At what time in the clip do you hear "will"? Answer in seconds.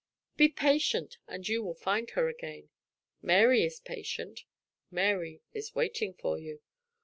1.61-1.75